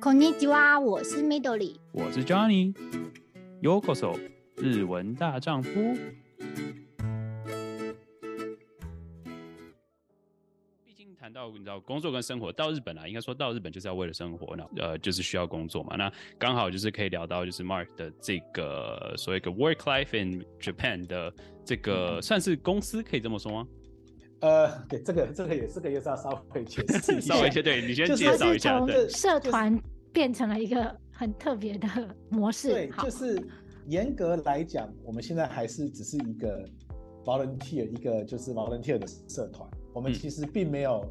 [0.00, 4.18] こんにちは，我是 Midori，我是 Johnny。Yokoso，
[4.56, 5.70] 日文大丈夫。
[10.84, 15.96] 毕竟谈到你知道工作跟生活，到日本啊，应该说到日本就是要为了生活，那呃就是需要工作嘛。
[15.96, 21.32] 那刚好就是可以聊到就是 Mark 的这个所谓一个 Work Life in Japan 的
[21.64, 23.66] 这个算是公司，可以这么说吗？
[24.41, 27.33] 呃，对，这个这个也是个，也是要稍微解释一下。
[27.35, 28.79] 稍微一些，对，你先介绍一下。
[28.79, 29.81] 就是从社团
[30.13, 31.87] 变成了一个很特别的
[32.29, 32.69] 模式。
[32.69, 33.41] 对，就是
[33.87, 36.65] 严格来讲，我们现在还是只是一个
[37.25, 39.69] volunteer，一个就是 volunteer 的社团。
[39.93, 41.05] 我们其实并没有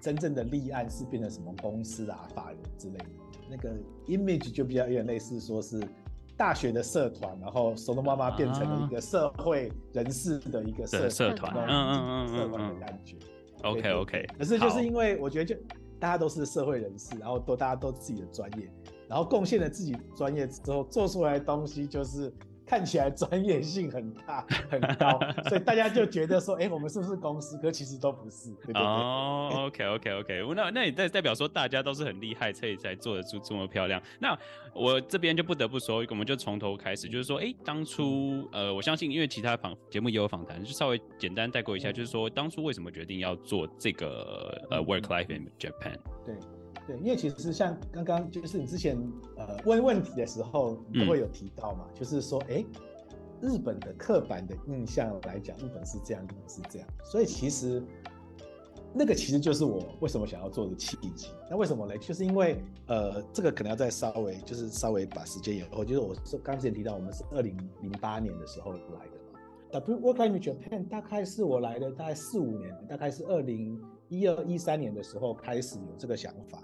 [0.00, 3.06] 真正的立案，是变成什么公司啊、法人之类的。
[3.50, 3.74] 那个
[4.06, 5.78] image 就比较有点类似，说是。
[6.42, 13.16] 大学的社团，然后手动妈妈变成了一个社会人士的一个社社团，嗯嗯嗯社团的感觉。
[13.62, 15.60] OK OK，可是就是因为我觉得，就
[16.00, 18.68] 大家都是社会人士，然后都大家都自己的专业，
[19.08, 22.34] 然后贡献了自己专业之后做出来的东西就是。
[22.66, 25.18] 看起来专业性很大 很高，
[25.48, 27.58] 所以大家就觉得说，哎、欸，我们是不是公司？
[27.58, 28.50] 可其实都不是。
[28.64, 34.00] 对对对哦、oh,，OK OK OK，那那也代代表说大家都是很厉害，所以才做得出这么漂亮。
[34.18, 34.38] 那
[34.74, 45.98] 我这边就不得不说，我们就从头开始，就是说，哎、欸，当初呃，我相信因为其他访节目也有访谈，就稍微简单带过一下，就是说当初为什么决定要做这个呃 Work Life in Japan？
[46.24, 46.34] 对。
[46.86, 48.96] 对，因为其实像刚刚就是你之前
[49.36, 52.64] 呃问问题的时候，你都会有提到嘛，嗯、就是说，哎，
[53.40, 57.80] 日本的刻板的印象来讲，日本是这样，日本是这样，所以其实
[58.92, 61.28] 那个其实就是我为什么想要做的契机。
[61.48, 61.96] 那为什么呢？
[61.98, 69.38] 就是因为呃，这个可能要再稍微就是稍微把时间延后，就是我是刚之前提到，我们是二零零八年的时候来的嘛。
[69.70, 73.80] W Work Life in Japan 大概是我来的大概四五年，大概是二零。
[74.12, 76.62] 一二一三年的时候开始有这个想法，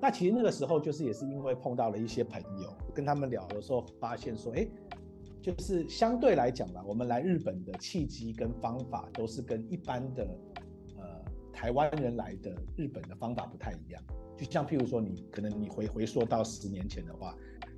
[0.00, 4.66] 那其实那个时候就是也是因为碰到了一些朋友，跟他们聊的时候发现说，哎，
[5.40, 10.24] 就是相对来讲吧，我们来日本的契机跟方法都是跟一般的
[10.96, 11.04] 呃
[11.52, 14.02] 台湾人来的日本的方法不太一样。
[14.36, 17.32] 就像譬如说，你可能你回回溯到十年前的话，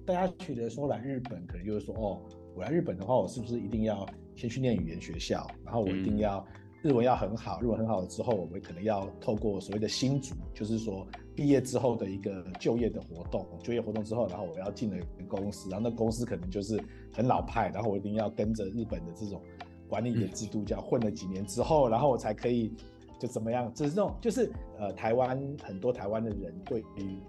[0.07, 2.23] 大家觉得说来日本可能就是说，哦，
[2.57, 6.43] 我来日本的话，我是不是一定要先去念语言学校，然后我一定要。
[6.83, 14.97] 日文要很好，日文很好了之后，我们可能要透过所谓的新卒，就是说毕业之后的一个就业的活动，就业活动之后，然后我要进了
[15.29, 16.83] 公司，然后那公司可能就是
[17.13, 19.43] 很老派，然后我一定要跟着日本的这种
[19.89, 22.73] 管理的制度，叫混了几年之后，然后我才可以
[23.19, 27.21] 就怎么样，就是这种，就是呃，台湾很多台湾的人对于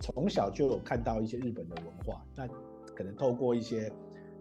[0.00, 2.46] 从小就有看到一些日本的文化，那
[2.94, 3.90] 可能透过一些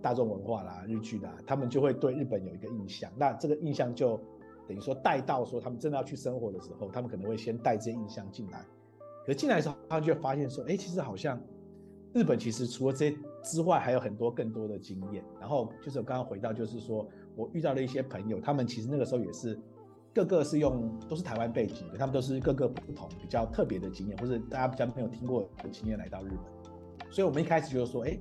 [0.01, 4.19] 大众文化啦、日剧啦，他们就会对日本有一个印象，那这个印象就。
[4.67, 8.65] 等于说带到说他们真的要去生活的时候，他们可能会先带这些印象进来。
[9.25, 11.41] 可进来的时候，他们就会发现说，哎、其实好像
[12.13, 15.23] 日本其实除了这些之外，还有很多更多的经验。
[15.39, 19.59] 然后就是我刚刚回到，就是说我遇到了一些朋友，他们其实那个时候也是
[20.13, 27.11] 各个是用都是台湾背景的，他们都是各个不同比较特别的经验，或者大家比较没有听过的经验来到日本。
[27.11, 28.17] 所以我们一开始就是说，哎、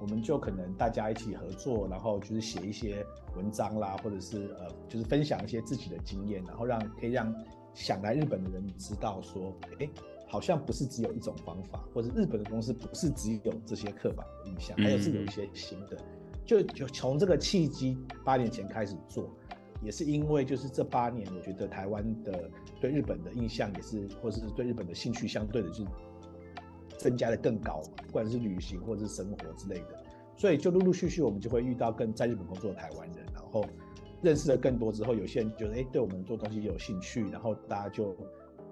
[0.00, 3.04] 我们就可能大家一起合作，然后就是写一些
[3.36, 7.34] 文章啦，或者是呃，就是分享一些自己的经验，然后让可以让
[7.74, 9.88] 想来日本的人知道说，哎，
[10.26, 15.98] 好像不是只有一种方法，或者日本的公司不是只有这些刻板的印象，还有是有一些新的。
[16.46, 19.30] 就就从这个契机，八年前开始做，
[19.82, 22.50] 也是因为就是这八年，我觉得台湾的
[22.80, 25.86] 对日本的印象也是，或者是对日本的兴趣相对的就是。
[27.00, 30.04] 增加的更高嘛，不管是旅行或者是生活之类的，
[30.36, 33.64] 所以就陆陆续续我们就会遇到跟在日本工作的台湾人，然后
[34.22, 38.14] 认识了更多之后，有些人觉得哎，对我们做东西有兴趣，然后大家就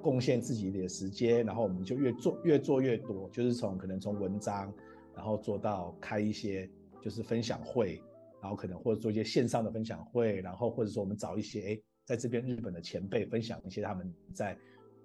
[0.03, 4.71] 贡献自己的时间，然后我们就越做越做越多，就是从可能从文章，
[5.17, 6.69] 然后做到开一些
[7.01, 8.03] 就是分享会，
[8.43, 14.55] 然后可能或者做一些线上的分享会，然后或者说我们找一些哎，在这边日本的前辈分享一些他们在。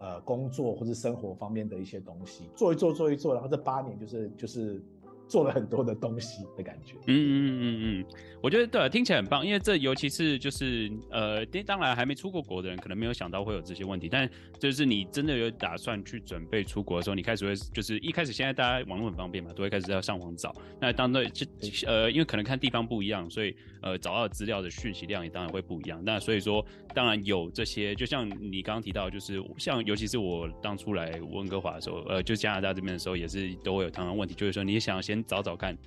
[0.03, 4.83] 呃，工作或者生活方面的一些东西，做一做，做一做，然后这八年就是就是。
[5.27, 8.05] 做了很多的东西的感觉，嗯嗯嗯嗯，
[8.41, 14.29] 我觉得对，听起来很棒，因为这尤其是就是呃，当然还没出过国的人，可能没有想到会有这些问题，但
[14.59, 21.45] 就是你真的有打算去准备出国的时候，你开始会就是一开始现在大家网络很方便嘛，都会开始要上网找，那当然就
[21.87, 35.23] 呃，因为可能看地方不一样，所以呃找到资料的讯息量也当然会不一样，那所以说当然有这些，就像你刚刚提到，就是像尤其是我当初来温哥华的时候，呃，就加拿大这边的时候，也是都会有同样问题，就是说你想要先。
[35.25, 35.77] 找找看，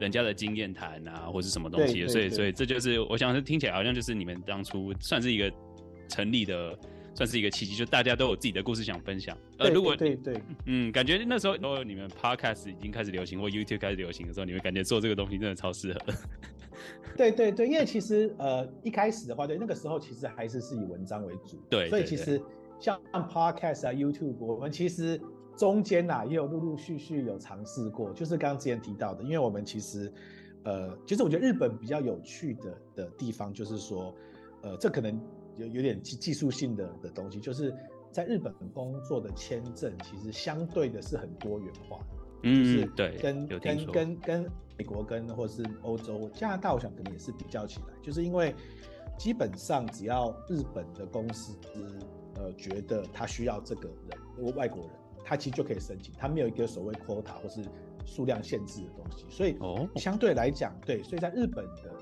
[0.00, 5.50] 人家的经验谈啊，或是什么东西，所以所以这就是我想是听起来好像就是你们当初算是一个
[6.08, 6.76] 成立的
[7.14, 9.36] 算是一个契机，就大家都有自己的故事想分享。
[9.58, 16.00] 呃，如果对对，对嗯，感觉那时候哦，你们 podcast 已经开始流行，或 YouTube 开始流行的时候，你们感觉做这个东西真的超适合。
[17.16, 22.42] 对对对，因为其实呃一开始的话，对那个时候其实还是是以文章为主，对，所以其实
[22.80, 25.20] 像 podcast 啊、YouTube，我们其实
[25.56, 30.12] 中间呐、啊、也有陆陆续续有尝试过，就是刚刚之前提到的，因为我们其实
[30.64, 34.14] 呃，其实我觉得日本比较有趣的的地方，就是说
[34.62, 35.20] 呃，这可能
[35.56, 37.74] 有有点技技术性的的东西，就是
[38.10, 42.04] 在日本工作的签证其实相对的是很多元化的。
[42.44, 48.52] 嗯，对，跟跟跟跟美国跟或是欧洲、加拿大，我想可能也是比较起来，就是因为
[49.16, 51.56] 基本上只要日本的公司
[52.34, 53.88] 呃觉得他需要这个
[54.38, 54.90] 人，外国人，
[55.24, 57.62] 他其实就可以申请，他没有一个所谓 quota 或是
[58.04, 59.56] 数量限制的东西，所以
[59.96, 61.94] 相对来讲，对，所以在日本的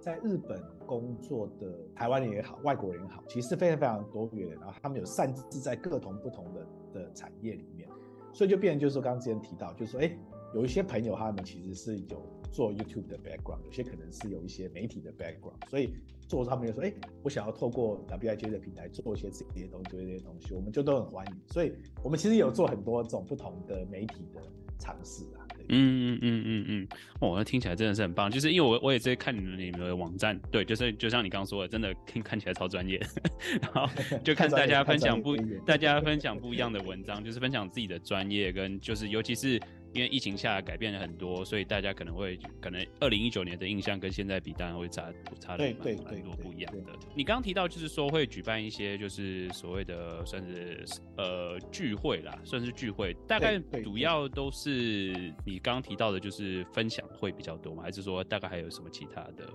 [0.00, 7.88] 在日本工作的台湾人也好，外国人也好，其实是非常非常多元的，然后他们有擅自在各同不同的的产业里面。
[8.34, 10.18] 所以就变成就是说，刚刚之前提到，就是说，哎、欸，
[10.54, 15.94] 有一些朋友他们其实是有做 YouTube 的 background，有些可能是有一些媒体的 background，所以
[16.28, 21.32] 做他们就说，哎、欸，我想要透过 WIJ 的平台做一些这些东西，做这些东西，我们就都很欢迎。
[21.48, 21.72] 所以
[22.02, 24.42] 我们其实有做很多这种不同的媒体的
[24.78, 25.40] 尝试啊。
[25.68, 26.88] 嗯嗯嗯嗯嗯，
[27.20, 28.30] 哦，那听起来真的是很棒。
[28.30, 33.00] 就是因为我我也在看你们你们的网站，对，就是就像你刚刚说的，真的听看起来超专业。
[33.62, 33.88] 然后
[34.22, 35.34] 就看大家分享不
[35.64, 39.58] 大家分享不一样的文章，就是分享自己的专业跟就是尤其是。
[39.94, 46.92] 因为疫情下改变了很多，所以大家可能会可能二零一九年的印象跟现在比，当然会差差的蛮蛮多不一样的。
[47.14, 50.84] 你刚刚提到就是说会举办一些就是所谓的算是
[51.16, 57.82] 呃聚会啦，算是聚会，大概主要都是你刚刚提到的就是分享会比较多吗？
[57.82, 59.48] 还是说大概还有什么其他的？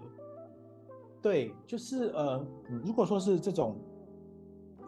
[1.19, 3.75] 对，就是呃，如果说是这种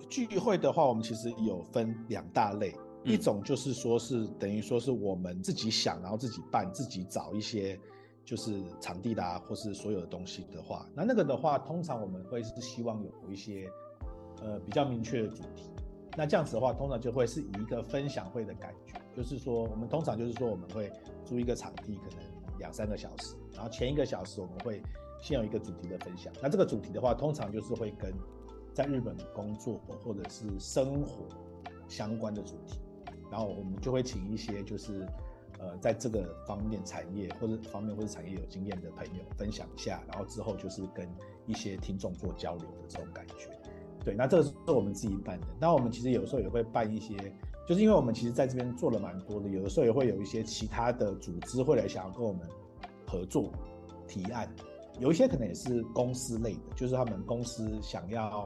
[0.09, 2.73] 聚会的话，我们其实有分两大类。
[3.03, 7.79] 一种就是说，是等于说是我们自己想，然后自己办，自己找一些
[8.25, 13.69] 就是场地的啊，或是所有的东西的话，那那个的话，通常我们会是希望有一些
[14.41, 15.71] 呃比较明确的主题。
[16.17, 20.91] 那这样子的话，通常就会是以一个分享会的感觉，就是说我们通常就是说我们会
[21.23, 24.81] 租一个场地，可能两三个小时，然后前一个小时我们会
[25.21, 26.33] 先有一个主题的分享。
[26.41, 28.13] 那这个主题的话，通常就是会跟
[28.73, 31.25] 在日本工作或者是生活
[31.87, 32.79] 相关的主题。
[33.31, 35.07] 然后我们就会请一些就是，
[35.59, 41.07] 呃，在这个方面产业或者方面或者产业有经验的朋友分享一下，然后之后就是跟
[41.45, 43.49] 一些听众做交流的这种感觉。
[44.03, 45.47] 对，那这个是我们自己办的。
[45.59, 47.15] 那我们其实有时候也会办一些，
[47.67, 52.47] 就是因为我们其实在这边做了蛮多的，有的时候也会有一些其他的组织会来想要跟我们
[53.05, 53.51] 合作
[54.07, 54.49] 提案，
[54.99, 58.45] 有一些可能也是公司类的，就是他们公司想要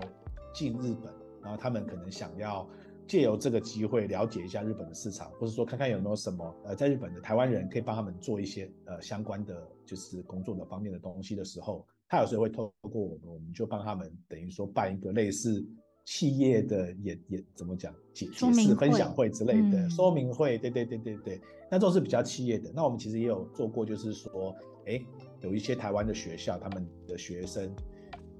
[0.53, 2.68] 进日本，然后他们可能想要。
[3.07, 15.65] 借由这个机会了解一下日本的市场，或者说看看有没有什么呃在日本的台湾人可以帮他们做一些呃相关的就是工作的方面的东西的时候，他有时候会透过我们，我们就帮他们等于说办一个类似
[16.05, 22.71] 企业的也也怎么讲解解释分享会之类的、嗯、说明会，对对对对对，那这种是比较企业的。
[22.73, 25.01] 那我们其实也有做过，就是说，哎，
[25.41, 27.73] 有一些台湾的学校，他们的学生。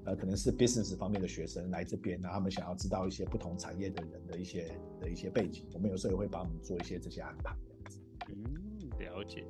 [0.06, 4.70] 呃，可能是 business 方面的学生来这边，那他们想要知道一些不同产业的人的一些
[5.00, 7.56] 的一些背景，我们有时候也会帮我们做一些这些安排。
[8.28, 8.44] 嗯，
[8.98, 9.44] 了解。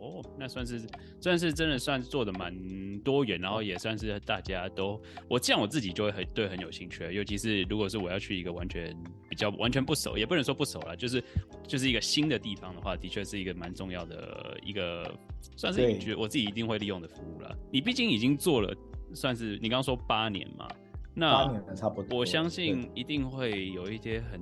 [0.00, 0.82] 哦，那算是
[1.18, 2.54] 算是真的算是做的蛮
[3.00, 8.94] 多元，然后也算是大家都，我这样我自己就会很对很有兴趣，尤其是如果是我要去一个完全
[9.30, 11.22] 比较完全不熟，也不能说不熟了，就是
[11.66, 15.10] 就是一个新的地方的话，的确是一个蛮重要的一个，
[15.56, 17.56] 算是你觉得我自己一定会利用的服务了。
[17.72, 18.76] 你毕竟已经做了。
[19.14, 20.66] 算是你刚刚说八年嘛？
[21.14, 22.18] 那八年差不多。
[22.18, 24.40] 我相信一定会有一些很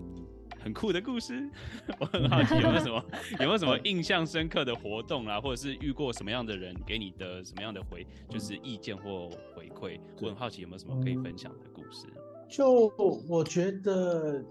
[0.59, 1.47] 很酷的故事。
[2.01, 10.01] 我很好奇有没有什么有没有什么印象深刻的活动啊，或者是遇过什么样的人给你的什么样的回就是意见或回馈？
[10.23, 12.07] 我很好奇有没有什么可以分享的故事。
[12.49, 12.91] 就
[13.29, 14.43] 我觉得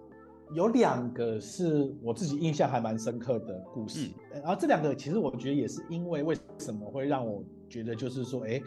[0.53, 8.61] 有两个是我自己印象还蛮深刻的故事，然后这两个其实我觉得也是因为为什么会让我觉得就是说，哎。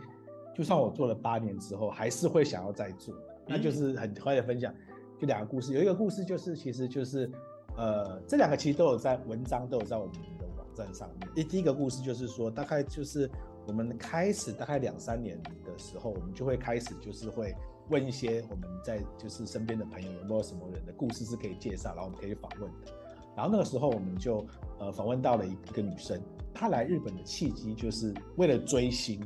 [0.55, 3.15] 就算我做了八年之后，还是会想要再做，
[3.47, 4.73] 那就是很快的分享。
[5.19, 7.31] 就两个故事，有一个故事就是，其实就是，
[7.77, 11.29] 呃，这两个其实都有在文章，都有在我们的网站上面。
[11.35, 13.31] 第第一个故事就是说，大概就是
[13.67, 17.55] 我们开始大概两三年的时候，我们就会开始就是会
[17.91, 22.93] 问一些我们在就是身边的朋友有没有什么人的故事是可以介绍，然后我们可以访问的。
[23.37, 24.47] 然后那个时候我们就
[24.79, 26.21] 呃访问到了一个女生，
[26.53, 29.21] 她来日本的契机就是为了追星。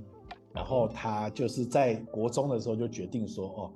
[0.59, 3.73] 然后他就是在国中的时候就决定说，哦，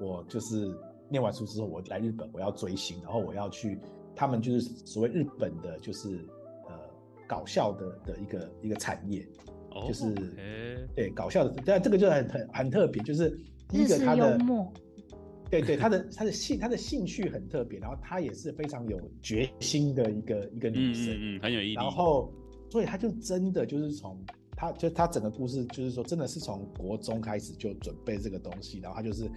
[0.00, 0.74] 我就是
[1.10, 3.78] 念完书之后，我来日本，我要追星，然后我要去，
[4.16, 6.26] 他们就是所谓日本的，就是
[6.66, 6.74] 呃
[7.28, 9.28] 搞笑的的一个一个产业，
[9.72, 10.06] 哦、就是、
[10.38, 14.38] 欸、对搞笑的，但这个就很很很特别，就是第一个他的，
[15.50, 22.32] 对对，他的他的兴他的兴趣很特别，然后他也是非常有决心的一个一个女生，嗯，嗯，嗯很有意思，然后
[22.70, 24.18] 所以他就真的就是从。
[24.62, 29.28] 他就他整个故事就是说，真的是从国中开始就准备这个东西，然后他就是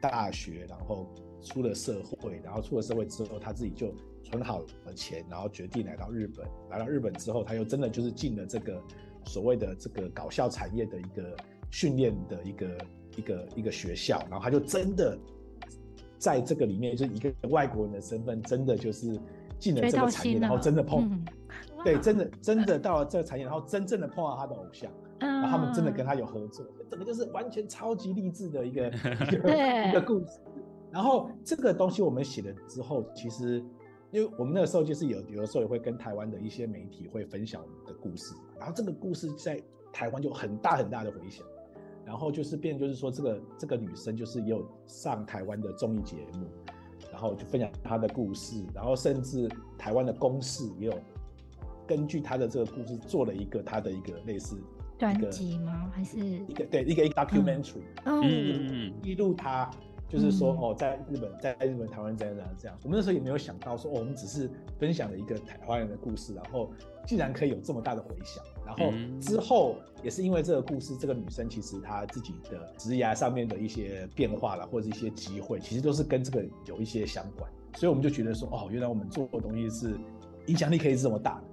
[0.00, 3.92] 大学，然后出了社会，然后出了社会之后，他自己就
[4.22, 6.46] 存好了钱，然后决定来到日本。
[6.70, 8.80] 来到日本之后，他又真的就是进了这个
[9.24, 11.36] 所谓的这个搞笑产业的一个
[11.72, 12.78] 训练的一个
[13.16, 15.18] 一个一个学校，然后他就真的
[16.20, 19.18] 在这个里面，就是一个外国人的身份，真的就是
[19.58, 21.04] 进了这个产业，然后真的碰。
[21.04, 21.26] 嗯
[21.88, 28.88] 对，真的真的到了这个产业，然后真正的碰到他的偶像，然后他们真的跟他有合作，整个就是完全超级励志的一个
[29.32, 30.38] 一个一个故事。
[30.90, 33.64] 然后这个东西我们写了之后，其实
[34.10, 39.58] 因为我们那个时候就是有有的时候也会跟台湾的一些媒体会分享我们的故事，然后这个故事在
[39.90, 41.46] 台湾就很大很大的回响，
[42.04, 46.46] 然后就是变就是说这个这个女生就是也有上台湾的综艺节目，
[47.10, 50.92] 然后就分享她的故事，然后甚至台湾的公视也有。
[51.88, 54.56] 根据他的这个故事做了一个他的一个类似
[54.98, 55.90] 专辑吗？
[55.92, 59.70] 还是一个对一个 documentary，嗯，记录他
[60.08, 62.78] 就是说哦，在日本，在日本台湾这样这样这样。
[62.82, 66.70] 我们那时候也没有想到说哦，我们只是分享了一个台湾人的故事，然后
[67.06, 68.44] 竟然可以有这么大的回响。
[68.66, 77.50] 然后之后也是因为这个故事，这个女生其实她自己的职涯上面的一些变化了，或者一些机会，其实都是跟这个有一些相关。
[77.76, 79.94] 所以我们就觉得说哦，原来我们做的东西是
[80.46, 81.44] 影响力可以是这么大的。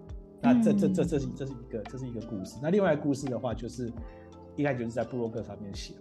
[0.41, 2.59] 那这这这这是这是一个这是一个故事。
[2.61, 3.91] 那另外一个故事的话，就是
[4.55, 5.95] 一开始就是在部落格上面写，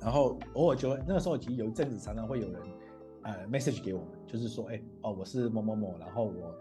[0.00, 2.62] 然后偶尔就会那个时候其实有一阵子常常会有人
[3.22, 6.54] 呃 message 给我们，就是说，哎哦，我是某某某，然后我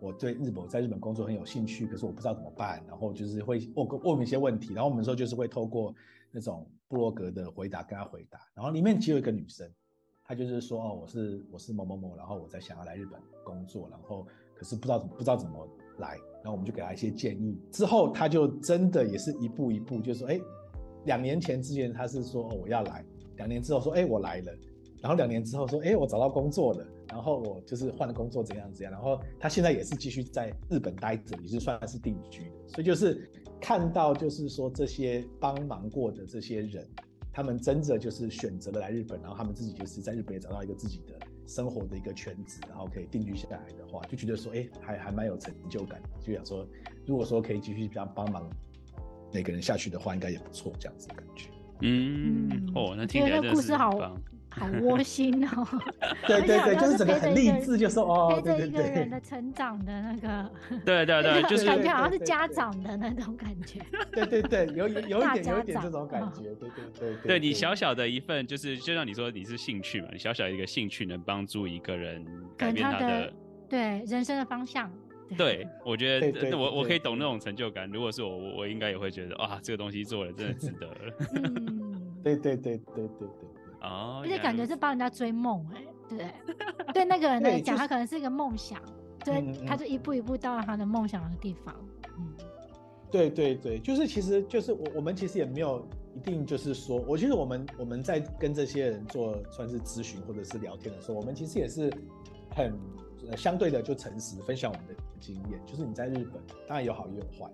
[0.00, 5.94] 我对日本在日本工作很有兴趣，可是我不知道怎么办，然后就是会问问我们一些问题，然后我们说就是会透过
[6.30, 9.70] 那种部落格的回答跟他回答，然后里面只有一个女生，
[10.24, 15.68] 她就是说哦，我是我是某某某，然后我在想要来日本工作，然后可是不知道怎么不知道怎么。
[15.98, 17.58] 来，然后我们就给他一些建议。
[17.70, 20.40] 之后他就真的也是一步一步，就说：哎，
[21.06, 23.04] 两年前之前他是说哦我要来，
[23.36, 24.52] 两年之后说哎我来了，
[25.00, 32.68] 然后两年之后说哎我找到工作了，然后我就是换了工作怎样怎样，然后他现在也是继续在日本待着，也是算是定居的。
[32.68, 33.30] 所以就是
[33.60, 36.86] 看到就是说这些帮忙过的这些人，
[37.32, 41.14] 他们真的就是选择了来日本，然后他们自己就是在日本也找到一个自己的。
[41.46, 46.00] 生活的一个圈子，然后可以定居下来的话，就觉得说，哎，还还蛮有成就感。
[46.20, 46.66] 就想说，
[47.06, 48.48] 如果说可以继续这样帮忙
[49.32, 51.48] 每个人下去的话，应该也不错，这样子的感觉。
[51.80, 54.20] 嗯，哦，那听起来真的是很棒。
[54.54, 55.66] 好窝心哦！
[56.26, 60.50] 对 对对， 就是整个很励志，就说哦，陪着一个人的成长的那个，
[60.84, 63.80] 对对对，就是感觉好像是家长的那种感觉。
[64.12, 67.26] 对对对，有有有一点有一点这种感觉，对对对对。
[67.26, 72.24] 对你小小的一份，就是就像你说你是兴趣嘛，你小小一个兴趣能帮助一个人
[72.56, 73.32] 改变他的
[73.68, 74.90] 对人生的方向。
[75.38, 77.88] 对，我觉得我我可以懂那种成就感。
[77.90, 80.94] 如果是我，我我应该也会觉得啊，这个东西做了真的值得了。
[81.36, 83.61] 嗯，对对对对对对。
[83.82, 86.26] 哦，而且感觉是帮人家追梦哎，对
[86.94, 88.80] 对，那个人来讲，他可能是一个梦想，
[89.24, 91.74] 对，他就一步一步到了他的梦想的地方。
[92.18, 92.32] 嗯，
[93.10, 95.84] 对对对，就是其实就是我我们其实也没有
[96.14, 101.92] 一定就是说，我其实我们我们在跟这些人做算是咨询或者是聊天的时候，我们其实也是
[102.54, 102.72] 很
[103.36, 107.50] 相对的就诚实分享我们的经验，就是你在日本当然有好也有坏，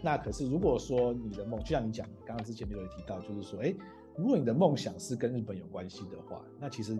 [0.00, 3.74] 那可是如果说你的梦，就像你讲刚刚之前没有提到，就是说哎。
[4.16, 6.92] 如果你的梦想是跟日本有关系的话，那其实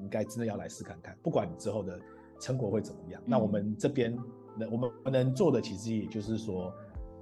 [0.00, 1.98] 应该真的要来试看看，不管你之后的
[2.40, 3.20] 成果会怎么样。
[3.22, 4.16] 嗯、那我们这边
[4.56, 6.72] 能我们能做的，其实也就是说，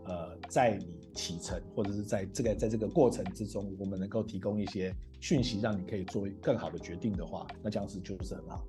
[0.05, 8.65] 呃，在你启程或者是在这个在这个过程之中，我们能够提供一些讯息，让你可以做更好的决定的话，那这样子就是很好。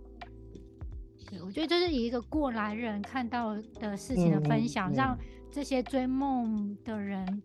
[1.29, 5.17] 对，我觉得这是以一个过来人看到的事情的分享，嗯嗯、让
[5.51, 7.43] 这些追梦的人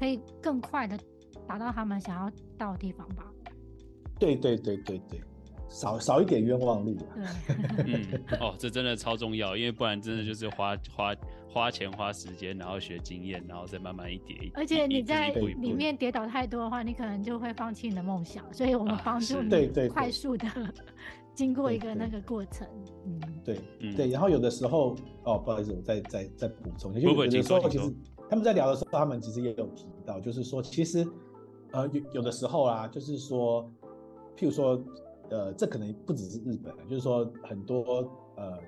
[0.00, 0.98] 可以更快的。
[1.46, 3.24] 达到他们想要到的地方吧。
[4.18, 5.20] 对对对对对，
[5.68, 6.96] 少少一点冤枉路。
[7.16, 8.06] 嗯，
[8.40, 11.14] 哦，这真的超重要，因为不然真的就是花花
[11.48, 14.52] 花钱花时间，然后学经验，然后再慢慢一点一点。
[14.54, 18.44] 而且你在里面跌倒太多的话，你可能就会放弃你的梦想。
[18.54, 20.46] 所以我们帮助你快速的
[21.34, 22.64] 经过一个那个过程。
[23.04, 23.58] 嗯，对
[23.96, 24.08] 对。
[24.08, 24.94] 然后有的时候，
[25.24, 27.92] 哦，不好意思，我再再再补充一下，就有的时候其实
[28.30, 31.04] 他们在聊的时候，他们其实也有提到，就是说其实。
[31.72, 33.70] 呃，有有的时候啊，就是说，
[34.36, 34.82] 譬如说，
[35.30, 37.82] 呃，这可能不只是日本，就是说很多
[38.36, 38.58] 呃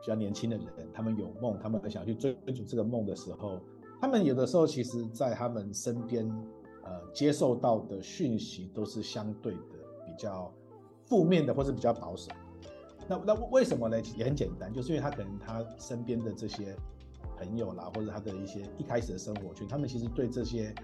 [0.00, 3.60] 比较年轻的人，他们有梦，他们想去追追逐这个梦的时候，
[4.00, 6.26] 他们有的时候其实，在他们身边
[6.84, 9.60] 呃接受到的讯息都是相对的
[10.06, 10.52] 比较
[11.04, 12.30] 负面的，或是比较保守。
[13.08, 14.00] 那那为什么呢？
[14.16, 16.74] 也很简单，就是因为他可能他身边的这些
[17.36, 20.74] 朋友啦，或者他的一些一开始的生活圈，他们其实对这些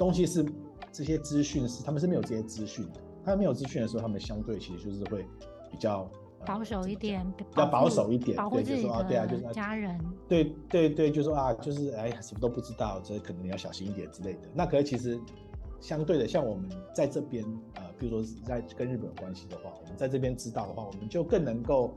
[0.00, 0.42] 东西是
[0.90, 3.00] 这些资讯是他们是没有这些资讯的。
[3.22, 5.26] 他们没有资讯的时候，他们相对其实就是会
[5.70, 6.10] 比较
[6.46, 10.00] 保守一点，比较保守一点，保护自己的家人。
[10.26, 14.40] 对对对，就说啊，就是哎，什么都不知道，这可能你要小心一点之类的。
[14.54, 15.20] 那可是其实
[15.82, 21.94] 相对的，像我们在这边，呃，比如说在跟日本有关系的话，我们在这边知道的话，我们就更能够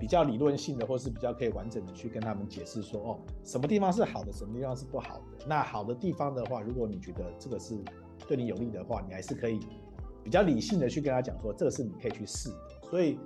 [0.00, 5.46] 比较理论性的，或是比较可以完整的去跟他们解释说，哦，什么地方是好的，什么地方是不好的。
[5.46, 7.76] 那好的地方的话，如果你觉得这个是
[8.26, 9.60] 对你有利的话，你还是可以。
[10.22, 13.18] 比较理性的去跟他讲说，这个是你可以去试的，所以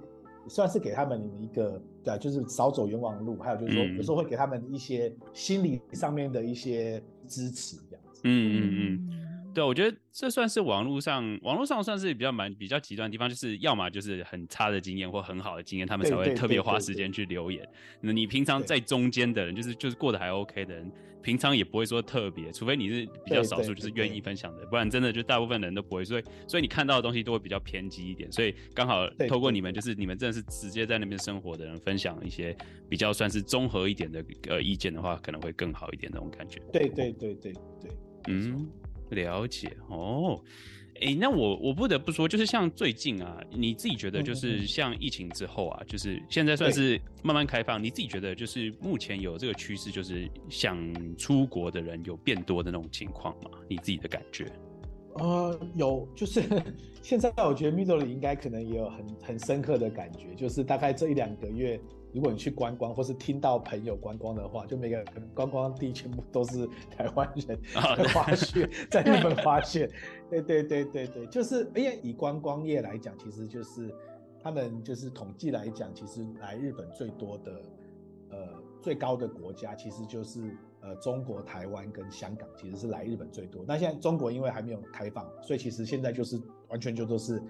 [0.46, 3.36] 算是给他们一个，对啊，就是少走冤枉路。
[3.38, 8.20] 还有就是说，有时候会给他们一些心理上面的一些支持，这样子。
[8.22, 9.23] 嗯嗯嗯，
[9.54, 17.66] 对，我觉得这算是网络上，网络上算是比较蛮比较极端的地方，就是要么就是很差的经验或很好的经验，他们才会特别花时间去留言。
[18.00, 20.90] 那你平常在中间的人，就是就是过得还 OK 的人。
[21.23, 26.04] 平常也不会说特别，除非你是比较少数，就是愿意分享的，不然真的就大部分人都不会。
[26.04, 28.30] 所以，所以你看到的东西都会比较偏激一点。
[28.30, 32.54] 所以刚好透过你们，就是你们真的是直接在那边生活的人，分享一些
[32.90, 36.61] 比较算是综合一点的呃意见的话，可能会更好一点那种感觉。
[36.70, 37.90] 对对对对对，
[38.28, 38.68] 嗯，
[39.14, 40.42] 了解哦。
[41.00, 50.78] 哎、欸，那我我不得不说，就是像最近啊，你自己觉得就是像疫情之后啊，嗯嗯就是现在算是慢慢开放，你自己觉得就是目前有这个趋势，就是想
[51.16, 53.50] 出国的人有变多的那种情况吗？
[53.68, 54.47] 你自己的感觉？
[55.14, 56.42] 呃，有，就是
[57.02, 61.80] 现在我觉得 Middle 应该可能也有很很深刻的感觉，就是大概这一两个月。
[62.14, 65.04] 如果你去观光，或是听到朋友观光的话，就每个
[65.35, 66.64] 观光地全部都是
[66.97, 69.90] 台湾人在滑雪，在日本滑雪。
[70.31, 73.92] 对对对对对，就是因为以观光业来讲，其实就是
[74.40, 77.62] 他们就是统计来讲，其实来日本最多的
[78.31, 78.38] 呃
[78.81, 83.64] 最高的国家，其实就是呃中国台湾跟香港，其实是来日本最多。
[83.66, 87.42] 那现在中国因为还没有开放，所以其实现在就是完全就都是。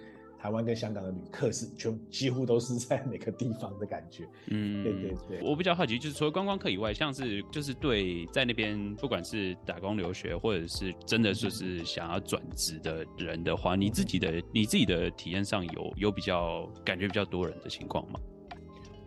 [0.45, 5.41] 台湾跟香港的旅客是全几乎都是在每个地方的感觉，嗯，对对对。
[5.43, 18.21] 我比较好奇，就是除了观光客以外，像是就是对在那边不管是打工留学，或者是真的就是想要转职的人的话，嗯、你自己的你自己的体验上有有比较感觉比较多人的情况吗？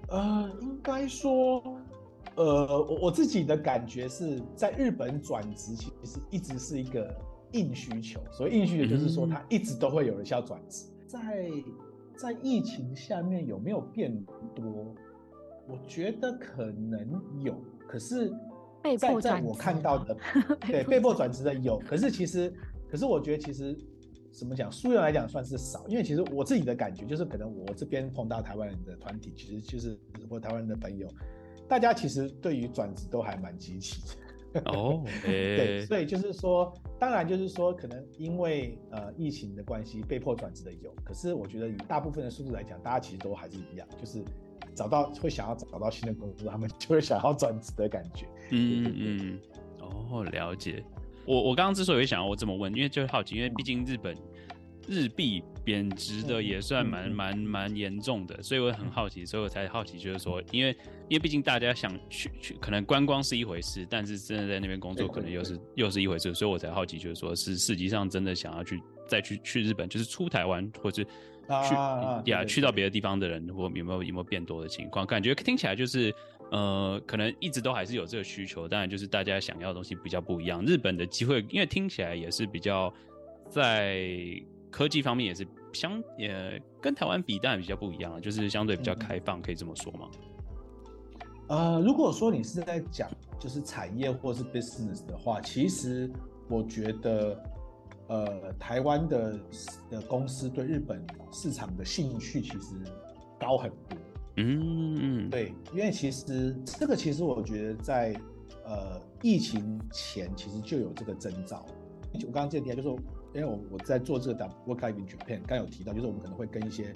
[0.09, 1.61] 呃，应该说，
[2.33, 7.15] 呃，我我自己的感觉是在日本转职其实一直是一个
[7.51, 10.87] 硬需求，所以硬需求就是说它一直都会有人需要转职。
[11.07, 11.49] 在
[12.15, 14.15] 在疫情下面有没有变
[14.53, 14.93] 多？
[15.69, 18.29] 我觉得可能有，可是
[18.97, 20.15] 在在我看到的，
[20.65, 22.53] 对，被迫转职的有，可是其实，
[22.89, 23.77] 可是我觉得其实
[24.31, 31.05] 怎么讲，数量来讲算是少，因为其实我自己的感觉就是，可能我这边碰到台湾人的团体，其实就是我台湾人的朋友，
[31.67, 34.26] 大家其实对于转职都还蛮积极的。
[34.65, 44.23] 哦， 对，所以就是说，当然就是说，可能因为呃疫情的关系被迫转职的有，可是我觉得以大部分的数字来讲，大家其实都还是一样，就是
[44.73, 48.25] 找到会想要找到新的工作，他们就会想要转职的感觉。
[48.51, 49.39] 嗯嗯嗯，
[49.79, 50.83] 哦，了解。
[51.25, 54.15] 我我刚刚之所以会想要我这么问，因为就是好奇，因为毕竟日本。
[54.87, 60.71] 日币贬值的也算蛮蛮蛮严重的，所以我很好奇，所以我才好奇，就是说，因为
[61.09, 75.05] 因为毕竟大家想去去，可能观光是一回事，但是真的在那边工作可能又是又是一回事，所以我才好奇，就是说是实际上真的想要去再去去日本，就是出台湾或是去呀去到别的地方的人，或有没有有没有变多的情况？
[75.05, 76.15] 感觉听起来就是
[76.49, 80.63] 呃，可能一直都还是有这个需求，当然就是大家想要的东西比较不一样。
[80.65, 82.93] 日本的机会，因为听起来也是比较
[83.49, 84.41] 在。
[84.69, 90.09] 科技方面也是相呃跟台湾比，当然比较不一样，就是相对比较开放，嗯、可以这么说吗？
[91.47, 96.11] 呃，如果说你是在讲就是产业或是 business 的话，其实
[96.49, 97.41] 我觉得
[98.07, 99.39] 呃台湾的
[99.89, 101.01] 的公司对日本
[101.31, 102.75] 市场的兴趣其实
[103.39, 103.97] 高很多。
[104.35, 108.13] 嗯嗯，对，因为其实这个其实我觉得在
[108.65, 111.65] 呃疫情前其实就有这个征兆。
[112.13, 112.99] 我刚刚这个提就是说。
[113.37, 116.91] 因为我我在做这个 Work Life in Japan，刚有提到，就是我们可能会跟一些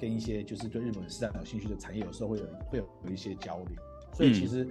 [0.00, 3.76] 跟一些就是对日本市场有兴趣的产业，有时候会有会有有一些交流。
[4.12, 4.70] 所以其实、嗯、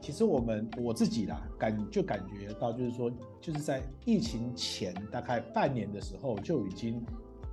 [0.00, 3.08] 其实我们我自己啦感就感觉到，就是说
[3.40, 7.00] 就是在疫情前大概半年的时候就已经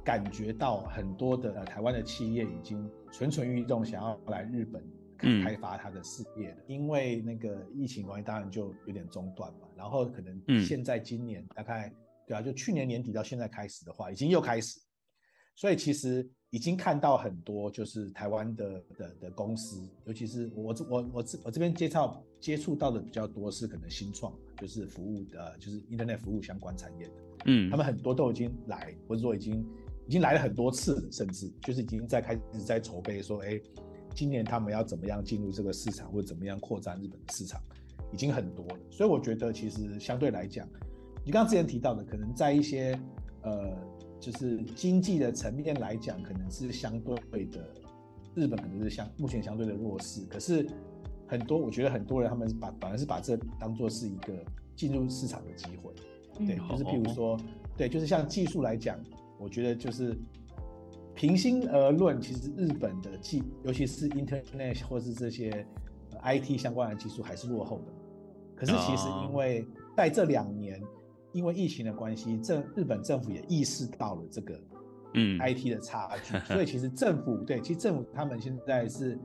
[0.04, 4.84] 感觉到很多的、呃、台湾的企业已经蠢蠢欲动，想要来日本
[5.44, 9.68] 开发它的事业、嗯、因为那个疫情关系，当然就有点中断嘛。
[9.78, 11.94] 然后可能现在今年大概
[12.30, 14.80] 对啊，就去年年底到现在开始的话，已经又开始。
[15.56, 27.14] 所以其实已经看到很多，就是台湾的的的公司，尤其是我我我我这我这边接触接触到的比较多是可能新创，就是服务的，就是 Internet 服务相关产业的，
[27.46, 29.66] 嗯，他们很多都已经来，或者说已经
[30.08, 33.60] 已经来了很多次了，甚至就是已经在开始在筹备说，哎，
[34.14, 37.60] 今年他们要怎么样进入这个市场，或者怎么样扩展日本的市场，
[38.14, 38.80] 已经很多了。
[38.92, 40.70] 所以我觉得其实相对来讲，
[41.30, 43.00] 你刚刚之前提到的，可能在一些
[43.44, 43.72] 呃。
[44.20, 47.74] 就是经济的层面来讲，可能是相对的，
[48.36, 50.26] 日本可能是相目前相对的弱势。
[50.26, 50.68] 可是
[51.26, 54.34] 很多，我觉得很多人他们把反而是把这当做是一个
[54.76, 55.94] 进入市场的机会。
[56.46, 57.40] 对，嗯、就是譬如说，
[57.78, 59.00] 对，就是像技术来讲，
[59.40, 60.14] 我觉得就是
[61.16, 65.66] 平心而论，其实日本的技，尤其是 Internet 或是这些
[66.22, 67.94] IT 相关的技术还是落后的。
[68.54, 69.66] 可是其实因为
[69.96, 70.78] 在这两年。
[71.32, 74.60] 因为疫情的关系，政日本政府也意识到了这个，
[75.14, 79.18] 嗯，IT 的差距， 嗯、所以其实政府对，其实政府他们现在是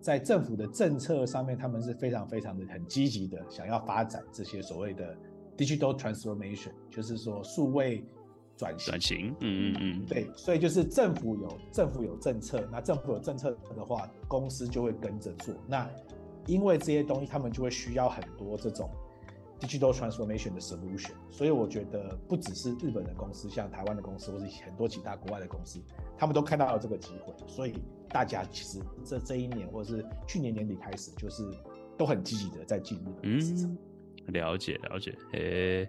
[0.00, 5.16] 在政府的政策上面，他们是非常非常的很积极的，想要发展这些所谓的
[5.56, 8.04] digital transformation，就是说数位
[8.56, 8.90] 转型。
[8.90, 15.54] 转型，嗯嗯嗯，对，所以就是政府有政府有政策，那政府有政策的话，公司就会跟着做。
[15.68, 15.88] 那
[16.46, 18.90] 因为这些东西，他们就会需要很多这种。
[19.62, 25.80] Digital transformation 的 solution，所以我觉得不只是日本的公司，像台湾的公司，或者很多其他国外的公司，
[26.18, 27.74] 他们都看到了这个机会，所以
[28.08, 31.44] 大家其实这这一年或者是去年年底开始，就是
[31.96, 33.70] 都很积极的在进入市场。
[34.26, 35.88] 嗯，了解了解，诶，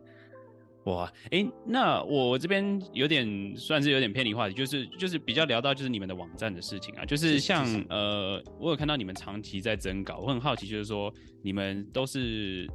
[0.83, 12.69] 哇，诶，那我这边有点算是有点偏离话题，就是就是比较聊到就是你们的网站的事情啊，就是像呃，我有看到你们长期在征稿，我很好奇，就是说你们都是。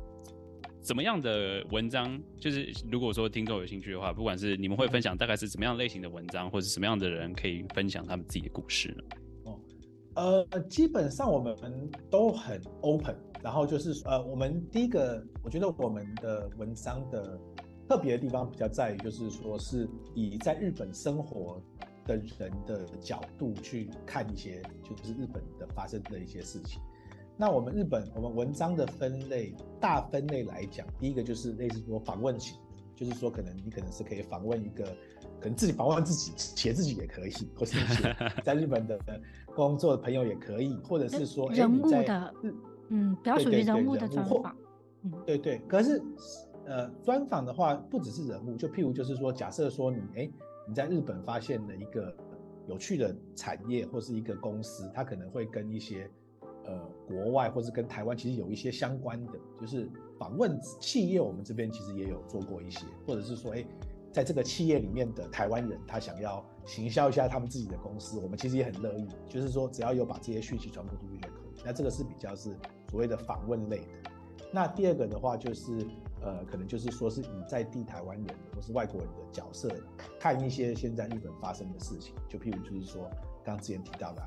[0.88, 2.18] 怎么样的文章？
[2.40, 9.52] 就是如果说听众有兴趣的话，不管是你们会分享大概是怎么样类型的文章，或者什么样的人可以分享他们自己的故事呢？
[10.14, 11.54] 哦，呃，基本上我们
[12.08, 17.38] 都很 open，然后就是呃，我们第一个，我觉得我们的文章的
[17.86, 21.62] 特别的地方比较在于，就是说是以在日本生活
[22.06, 26.80] 的人的角度去看一些，就是日本的发生的一些事情。
[27.40, 32.58] 那我们日本，我们文章的分类，大分类来讲，第一个就是类似说访问型，
[32.96, 34.84] 就是说可能你可能是可以访问一个，
[35.40, 37.78] 可能自己访问自己，写自己也可以，或是
[38.42, 38.98] 在日本的
[39.54, 42.34] 工作的朋友也可以，或者是说人物的，
[42.88, 44.56] 嗯，比较属于人物的专访，
[45.04, 45.58] 嗯，对对。
[45.68, 46.02] 可是，
[46.66, 50.30] 呃，专访的话不只是人物，就譬如就是说，假设说你，哎，
[50.66, 52.12] 你在日本发现了一个
[52.66, 56.10] 有趣的产业或是一个公司，它可能会跟一些。
[56.68, 63.64] 呃，国外或是跟台湾其实有一些相关的，就是访问企业，我们这边其实也有做过一些，或者是说，哎，
[64.12, 71.62] 在这个企业里面的台湾人，他想要行销一下他们自己的公司，我们其实也很乐意，就是说只要有把这些讯息传播出去就可以。
[71.64, 72.54] 那这个是比较是
[72.90, 74.10] 所谓的访问类的。
[74.52, 75.86] 那第二个的话就是，
[76.20, 79.70] 呃，可能就是说是以在地台湾人或是外国人的角色
[80.20, 83.10] 看一些现在日本发生的事情，就譬如就是说
[83.42, 84.22] 刚之前提到的。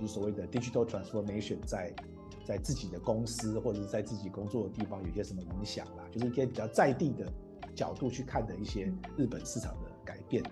[0.00, 1.94] 就是所谓的 digital transformation，在
[2.42, 6.04] 在自己的公司或者是在自己工作的地方有些什么影响啦？
[6.10, 7.30] 就是一些比较在地的
[7.74, 10.42] 角度去看的一些日本市场的改变。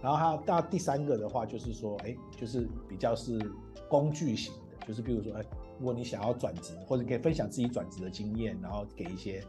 [0.00, 3.38] 然后还有到第三个的话，就是说，哎，就是比较是
[3.88, 5.44] 工具型的，就是比如说，哎，
[5.78, 9.44] 如果你想要转职，或者可以分享自己转职的经验，然后给一些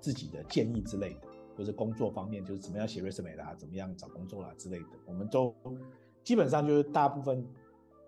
[0.00, 1.20] 自己的建议之类的，
[1.56, 5.52] 或者工作方面就是怎么样写 resume 啦，怎么样找工作啦之类的，我们都
[6.22, 7.44] 基本上就是大部分。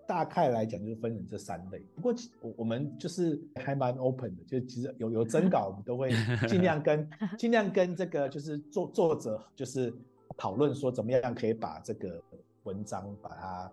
[0.09, 6.09] 大概来讲就是分成这三类，不过我我们就是还蛮 open 的，就其实有有征稿，我们都会
[6.47, 9.93] 尽量跟 尽量跟这个就是作作者就是
[10.35, 12.19] 讨论说怎么样可以把这个
[12.63, 13.71] 文章把它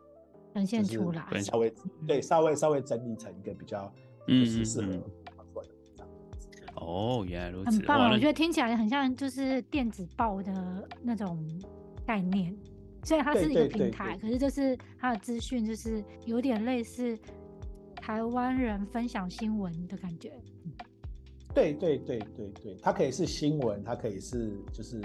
[0.52, 1.72] 呈现出来，稍微
[2.06, 3.90] 对稍微稍微整理成一个比较
[4.28, 6.06] 就是适合传播的文章。
[6.74, 11.42] 哦，原来如此，很棒，我觉得听起来很像就是电子报的那种
[12.04, 12.54] 概念。
[13.06, 17.16] 所以它是一个平台，可是就是它的资讯就是有点类似
[17.94, 20.32] 台湾人分享新闻的感觉。
[21.54, 25.00] 对对对对对，它可以是新闻，它可以是就是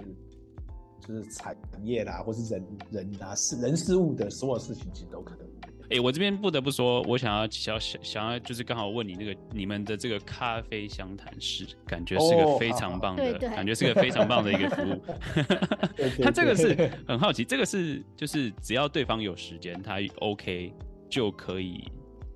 [0.99, 5.45] 就是产业啦，或是人人啊事人事物的所有事情其实都可能。
[5.91, 15.01] 哎、欸，我这边不得不说，我想要想想想要就是刚好问你那个你们的这个咖啡相谈室，感觉是个非常棒的，哦、感觉是个非常棒的一个服务。
[16.23, 20.73] 他这个是很好奇，这个是就是只要对方有时间，他 OK
[21.09, 21.83] 就可以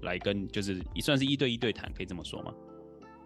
[0.01, 2.53] 来跟，就是也算是一对一对谈，可以这么说吗？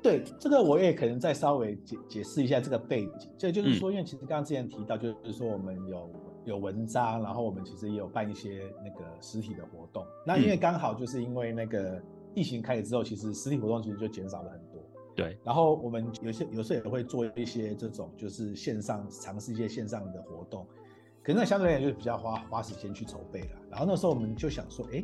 [0.04, 3.30] 对，这个我也可能再稍微解解释一下这个背景。
[3.36, 6.08] 这就是说，因为其实刚刚之前提到，就是说我们有
[6.50, 10.06] 有文章，然后我们其实也有办一些那个实体的活动。
[10.26, 12.02] 那因为刚好就是因为那个
[12.34, 14.82] 疫情开始之后，其实实体活动其实就减少了很多。
[15.16, 15.38] 对。
[15.44, 20.66] 然后我们有些有时候也会做一些这种就是线上尝试一些线上的活动，
[21.24, 23.60] 可能那相对来讲就是比较花花时间去筹备了。
[23.70, 25.04] 然后那时候我们就想说，哎，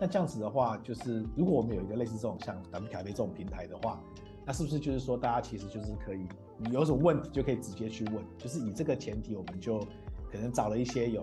[0.00, 4.02] 那这样子的话，就是如果我们有一个类似这种像 W 咖啡这种平台的话。
[4.46, 6.26] 那是不是就是说，大家其实就是可以，
[6.58, 9.78] 你有什么问题就可以直接去问，就是以这个前提，我们就
[10.30, 11.22] 可能找了一些有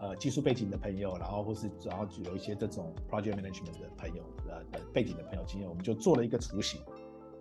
[0.00, 6.80] 呃技术背景的朋友，然后或是然后有一些这种 project management 的朋友呃的背景的朋友经验，我们就做了一个雏形。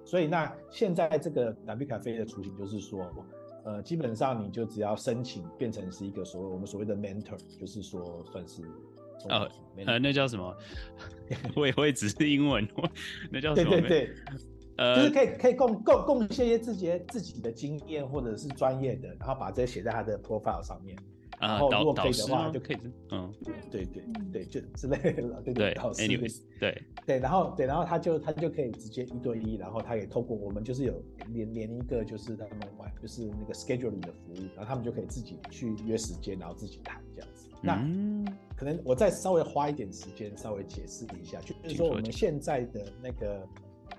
[0.06, 3.06] 所以那现在这个 W 咖啡的雏形就是说，
[3.63, 8.63] 呃，基本上你就只要申请变成是一个所谓我们所谓的 mentor，就是说算是
[9.28, 9.48] 呃
[9.86, 10.58] 呃那叫什么？
[11.56, 12.67] 我也会只是英文，
[13.30, 13.69] 那叫什么？
[13.72, 14.15] 对对对。
[14.95, 20.97] 就是可以可以贡贡贡献一些自己自己的经验或者是专业的，然后把这些写在他的 profile 上面。
[21.39, 22.77] 然后如果可以的话，就可以。
[23.11, 23.33] 嗯，
[23.71, 25.73] 对对对，就之类的，对对。
[25.73, 26.01] 导师。
[26.01, 37.47] Anyways，对对，然后对，然后他就他就可以直接一对一，然后他也透过我们就是有连连一个就是他们玩就是那个 scheduling 的服务，然后他们就可以自己去约时间，然后自己谈这样子。
[37.61, 37.75] 那
[38.57, 43.47] 可能我再稍微花一点时间稍微解释一下，就是说我们现在的那个。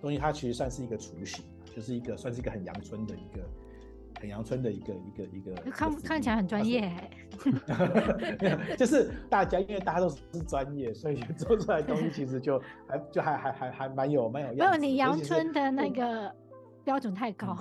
[0.00, 3.42] 东西它其实算是一个雏形，就是一个算是一个很阳春的一个
[4.20, 5.70] 很阳春的一个一个一个。
[5.70, 7.10] 看看起来很专业、欸，
[8.76, 14.54] 就是大家因为大家都是专业，所以做出来的东西其实就还就还还还还蛮有蛮有。
[14.54, 16.34] 没有你阳春的那个
[16.84, 17.56] 标准太高。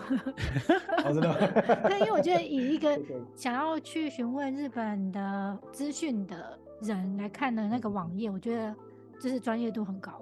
[1.06, 1.36] 哦，真的吗？
[1.88, 3.00] 对，因为我觉得以一个
[3.36, 8.76] 想要去询问日本的资讯的人来看的那个网页，我觉得
[9.20, 10.22] 就是专业度很高。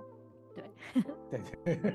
[1.30, 1.92] 对，对 对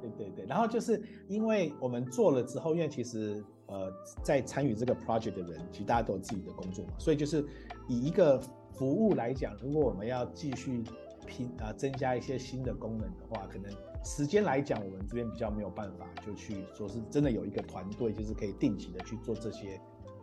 [0.00, 3.92] 对对对，然后就是因为我们做了之后，因为其实呃，
[4.22, 7.44] 在参与这个 project 的人，其实大家都有自己的工作嘛，所以就是
[7.88, 8.40] 以一个
[8.72, 10.84] 服务来讲，如果我们要继续
[11.26, 13.72] 拼啊、增加一些新的功能的话，可能
[14.04, 19.80] 时间来讲，我们这边比较没有办法，就去说是真的有一个团队，就是可以定期的去做这些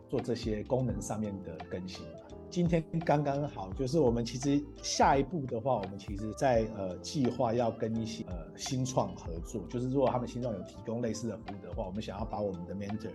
[0.08, 2.06] 做这些功能上面的更新。
[2.54, 13.10] 今天刚刚好，就是我们其实下一步的话，我们其实在呃计划要跟一些呃新创合作，就是如果他们新创有提供类似的服务的话，我们想要把我们的 mentor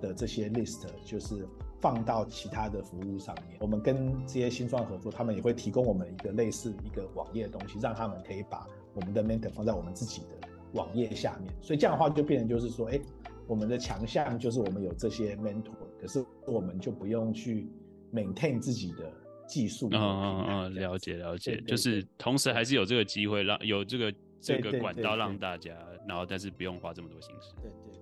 [0.00, 1.44] 的这些 list 就是
[1.80, 3.58] 放到其他的服务上面。
[3.58, 8.64] 我们跟这些新创合作，他们也会提供我们一个类似一个网页的东西，让他们可以把
[8.94, 11.52] 我们的 mentor 放在我们自己的网页下面。
[11.60, 13.00] 所以这样的话就变成就是说，哎，
[13.48, 17.68] 我们的强项就是我们有这些 mentor，可是我们就不用去。
[18.12, 19.12] Maintain 自己的
[19.46, 25.74] 技术，嗯嗯嗯，了解了解，就是同时还是有这个机会让有这个这个管道让大家，
[26.06, 27.54] 然后但是不用花这么多心思。
[27.62, 28.00] 对对对。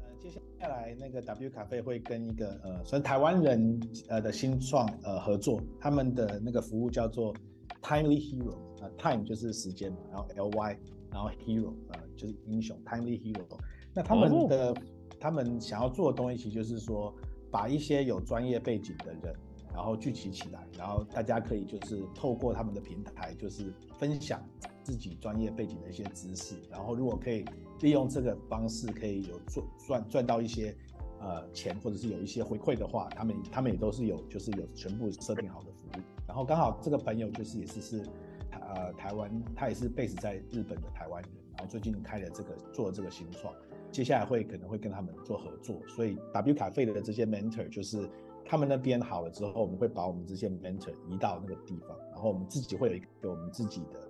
[0.00, 7.34] 呃，接下来那个 W 咖啡会跟一个呃，算台湾人呃的新创呃合作，他们的那个服务叫做
[7.82, 10.78] Timely Hero，呃，Time 就是时间嘛，然后 L Y，
[11.10, 13.58] 然后 Hero 呃就是英雄 Timely Hero。
[13.92, 14.76] 那他们的、哦、
[15.18, 17.12] 他们想要做的东西，其实就是说。
[17.52, 19.36] 把一些有专业背景的人，
[19.72, 24.42] 然后聚集起来，然后大家可以就是透过他们的平台，就是分享
[24.82, 27.44] 自己专业背景的一些知识，然后如果可以
[27.80, 30.74] 利用这个方式，可以有赚赚赚到一些
[31.20, 36.02] 呃钱，或者是有一些回馈的话，他们他们也都是有就是有全部设定好的服务。
[36.26, 38.02] 然后刚好这个朋友就是也是是
[38.50, 43.52] 呃台湾，他也是 base 在日本的台湾人，然后最近开了这个做这个新创。
[43.92, 48.08] 接下来会可能会跟他们做合作，所以 W 咖啡的这些 mentor 就是
[48.44, 54.00] 他们那边好了之后，我们会把我们这些 mentor 移到那个地方，然后我们自己会有一个我们自己的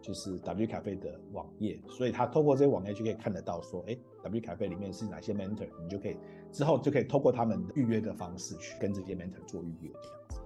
[0.00, 6.16] 就是 W 咖啡的网页，所以他透过这些网页就可以看得到说，哎，W 咖啡里面是哪些 mentor，你就可以
[6.52, 10.40] 之后就可以透过他们预约的方式去跟这些 mentor 做预约这样子。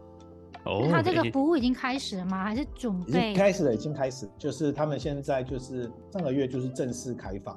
[0.65, 2.45] 哦，他这个服务已经开始了吗？
[2.45, 3.35] 还是准备？
[3.35, 7.57] 开始了，已经开始，就是他们现在就是上个月就是正式开放。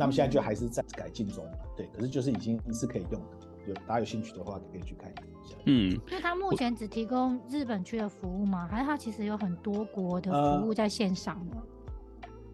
[0.00, 1.44] 那么现在就还是在改进中，
[1.76, 5.14] 对，可是就是已经是可以用的，有大家有兴趣的话可以去看一
[5.46, 5.56] 下。
[5.66, 8.66] 嗯，因为他目前只提供日本区的服务吗？
[8.66, 11.56] 还是他其实有很多国的服务在线上呢？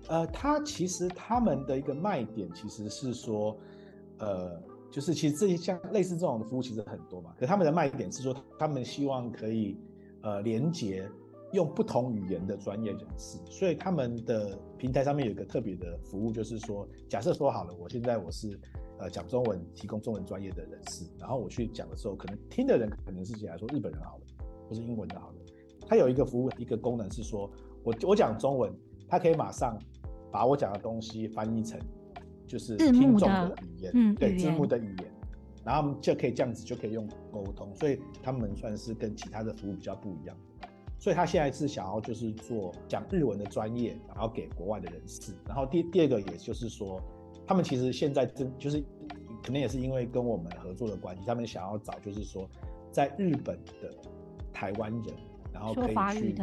[0.08, 3.56] 呃，他其实他们的一个卖点其实是说，
[4.18, 9.78] 呃，就是其实这些像类似这种的服务其实很多嘛，可他们的卖点是说他们希望可以。
[10.22, 11.08] 呃连接
[11.56, 18.56] 用不同语言的专业人士，所以他们的平台上面有一个特别的服务，就是说，假设说好了，我现在我是
[18.98, 24.22] 呃讲中文，提供中文专业的人士，然后我去讲的时候，可能听的人可能是起来说日本人好了，
[24.68, 25.34] 或是英文的好了，
[25.88, 27.50] 他有一个服务一个功能是说，
[27.82, 28.72] 我我讲中文，
[29.08, 29.76] 他可以马上
[30.30, 31.80] 把我讲的东西翻译成
[32.46, 35.10] 就是听众的语言，嗯，对，字幕的语言。
[35.64, 40.36] 然后就可以这样子就可以用沟通，所以他们算是跟其他的服务比较不一样。
[40.98, 45.32] 所以他现在是想要就是做讲日文的专业，然后给国外的人士。
[45.46, 47.00] 然后第第二个也就是说，
[47.46, 48.82] 他们其实现在真就是
[49.42, 52.48] 可能也是因为跟我们合作的关系，他们想要找就是说
[52.90, 53.94] 在日本的
[54.52, 55.14] 台湾人，
[55.52, 56.34] 然后可以去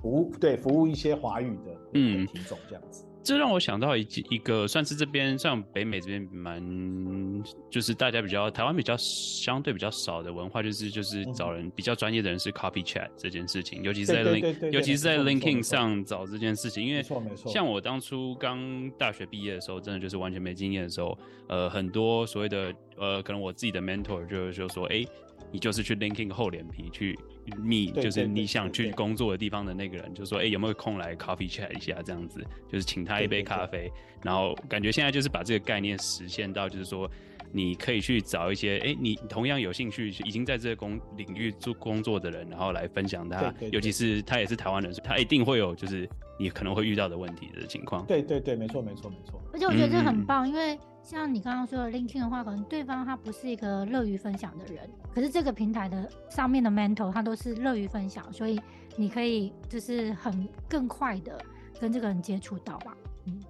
[0.00, 3.04] 服务对服务一些华语的嗯听众这样子。
[3.28, 17.04] 这让我想到一一个算是这边像北美这边蛮就是大家比较台湾比较相对比较少的文化，就是就是找人比较专业的人是 copy chat 这件事情，尤其是在 link 尤其是在 LinkedIn 上找这件事情，因为
[17.44, 25.04] 像我当初刚大学毕业的时候，真的就是完全没经验的时候，呃，很多所谓的呃，可能我自己的 mentor 就就说，哎，
[25.50, 27.18] 你就是去 LinkedIn 厚脸皮去。
[27.56, 31.96] me，就是你想去工作的地方的那个人，就说哎、欸，有没有空来 coffee chat 一下？
[32.02, 33.90] 这样子，就是请他一杯咖啡，
[34.22, 37.10] 然后感觉现在就是把这个概念实现到，就是说
[37.52, 46.08] 你可以去找一些哎、欸，你同样有兴趣，已经在这个工领域做工作的人，然后来分享他，对对对，尤其是他也是台湾人，他一定会有就是
[46.38, 48.04] 你可能会遇到的问题的情况。
[48.06, 49.40] 对对对，没错没错没错。
[49.52, 50.78] 而且我觉得这很棒，嗯、因为。
[51.00, 58.60] 像你刚刚说的 LinkedIn 的话，可能对方他不是一个乐于分享的人，可是这个平台的上面的 mentor 他都是乐于分享，所以
[58.94, 61.40] 你可以就是很更快的
[61.80, 62.94] 跟这个人接触到吧。
[63.24, 63.40] 嗯，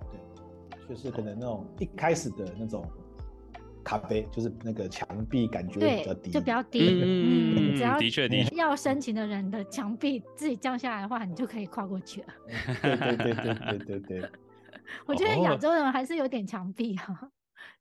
[0.71, 2.89] 对，就是可能那种一开始的那种
[3.89, 7.01] 咖啡，就是那个墙壁感觉比较低，就比较低。
[7.03, 12.27] 嗯，只要的确的要申请的人的墙壁自己降下来的话，你就可以跨过去了。
[12.83, 14.31] 对对对对对对对。
[15.07, 17.31] 我觉得亚洲人还是有点墙壁哈。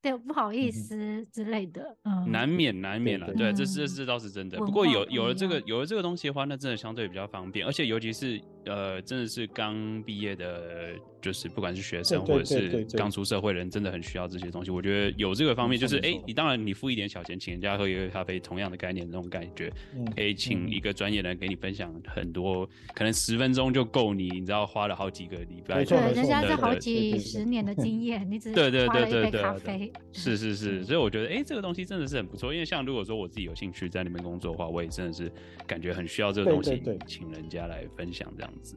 [0.02, 4.58] 对，不好意思之类的，嗯，难免难免了，对，这是这倒是真的。
[4.60, 14.72] 不过有有了这个有了这个东西的话，那真的相对比较方便，而且尤其是呃，真的是刚毕业的，就是不管是学生或者是刚出社会的人，真的很需要这些东西。
[14.72, 19.72] 我觉得有这个方面，就是哎，你当然你付一点小钱请人家喝一杯咖啡，同样的概念那种感觉，
[20.16, 28.56] 可以请一个专业的人给你分享很多，可能十分钟就够你，你知道花了好几个礼拜，对，人家是好几十年的经验，你只是
[28.88, 29.92] 花了一杯咖啡。
[30.12, 32.54] 是是 是，所以我觉得，哎、欸，这个东西真的是很不错。
[32.54, 35.32] 因为像如果说我自己有兴趣在那边工作的话，我也真的是
[35.66, 38.76] 感觉很需要这个东西，请人家来分享这样子。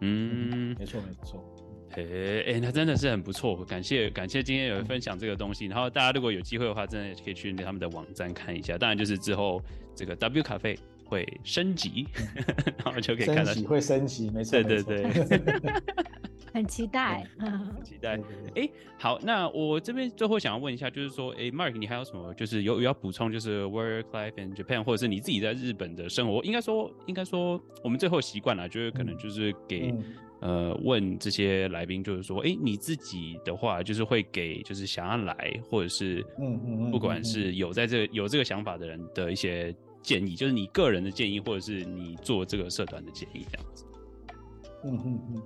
[0.00, 1.42] 嗯，没错没错。
[1.92, 5.66] 哎哎、欸，那真的是很不错，感谢感谢今天有人分享这个东西。
[5.66, 8.76] 然后大家如果有机会的话，真的可以去他们的网站看一下。
[8.76, 9.62] 当然就是之后
[9.94, 12.06] 这个 W 咖啡会升级，
[12.84, 15.72] 然后就可以看到升级会升级，没错，对对对。
[16.52, 18.16] 很期待，很期待。
[18.54, 26.42] 哎、欸，好，那我这边最后想要问一下，就是说，哎、欸、，Mark，你还有什么就是有有要补充，就是 work life in Japan，或者是你自己在日本的生活？
[26.44, 29.92] 应该说，应该说，我们最后习惯了，就是可能就是给、
[30.40, 43.84] 嗯、呃问这些来宾，就是说，哎、欸，你自己的话，就是会给就是想要来，或者是嗯嗯不管是有在这个、有这个想法的人的一些建议，就是你个人的建议，或者是你做这个社团的建议，这样子。
[44.84, 45.42] 嗯嗯嗯。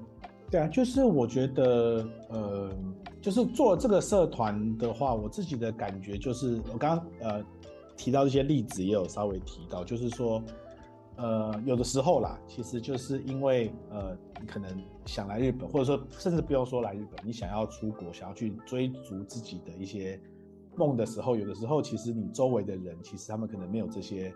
[0.51, 2.71] 对啊，就是我觉得，呃，
[3.23, 7.45] 就是做这个社团的话，我自己的感觉就是，我刚刚呃
[7.97, 10.43] 提到一些例子，也有稍微提到，就是说，
[11.15, 14.69] 呃，有的时候啦，其实就是因为呃，你可能
[15.07, 20.21] 想来日本，或者说甚至不用说来日本，你想要出国，想要去追逐自己的一些
[20.75, 24.35] 梦的时候，有的时候其实你周围的人，其实他们可能没有这些，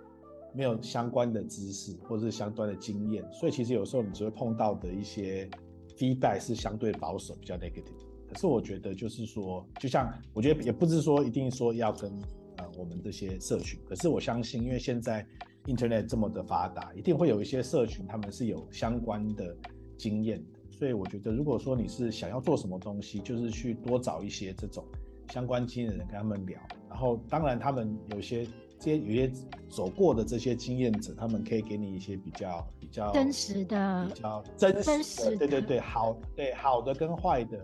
[0.53, 5.51] 没有相关的知识或者是相关的经验，所以其实有时候你就会碰到的一些。
[5.97, 7.85] Feedback 是相对保守，比较 negative。
[8.29, 12.11] 可是我觉得就是说，就像我觉得也不是说一定说要跟
[12.57, 15.27] 呃我们这些社群，可是我相信，因为现在
[15.67, 19.57] internet 这么的发达，一定会有一些社群他们是有相关的
[19.97, 20.61] 经验的。
[20.71, 24.85] 所以我觉得，如果说你是想要做什么东西，就是去多找一些这种
[25.33, 28.47] 相关经验的人跟他们聊，然后当然他们有些。
[28.85, 29.33] 这些有些
[29.71, 37.59] 走过的这些经验者，他们可以给你一些比较比较真实的、比较真实的，真实的对对对，好对好的跟坏的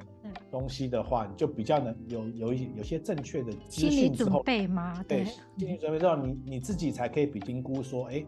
[0.50, 5.04] 东西的话，你就比较能有有一些有些正确的资讯之后，心理准备吗？
[5.06, 5.26] 对，
[5.58, 8.24] 心理准备之后，你你自己才可以比评估说，哎，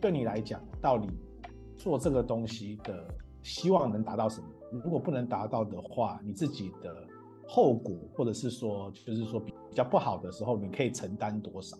[0.00, 1.10] 对你来讲，到底
[1.76, 3.06] 做这个东西的
[3.42, 4.46] 希望能达到什么？
[4.82, 7.06] 如果不能达到的话，你自己的
[7.46, 11.76] 后果，或者是说，就是说比较不好的时候，你可以承担多少？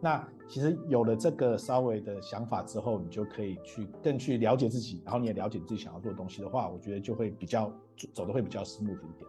[0.00, 7.72] 那其实有了这个稍微的想法之后，你就可以去更去了解自己，然后你也了解自己想要做的东西的话，我觉得就会比较
[8.12, 9.28] 走的会比较 smooth 一点。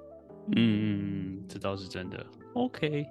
[0.56, 2.26] 嗯，这倒是真的。
[2.54, 3.06] OK。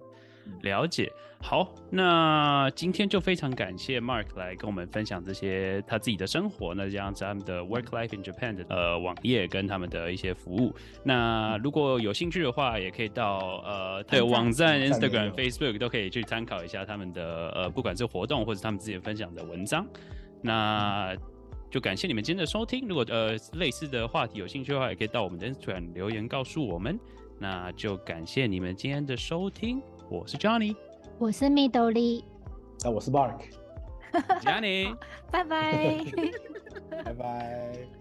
[0.62, 10.74] 了解，好，那今天就非常感谢 Mark 来跟我们分享这些他自己的生活，那这样子他们的 Work Life in Japan 的呃网页跟他们的一些服务。
[11.04, 19.86] 那如果有兴趣的话，也可以到呃对网站、Instagram、Facebook 都可以去参考一下他们的呃不管是活动或者他们自己分享的文章。
[20.42, 21.14] 那
[21.70, 22.86] 就感谢你们今天的收听。
[22.88, 26.98] 如果呃类似的话题有兴趣的话，也可以到我们的 Instagram 留言告诉我们。
[27.38, 29.82] 那就感谢你们今天的收听。
[30.08, 30.74] 我是 Johnny，
[31.18, 32.24] 我是蜜豆粒，
[32.84, 34.96] 那，我是 Mark，Johnny，
[35.30, 36.04] 拜拜，
[37.04, 37.95] 拜拜。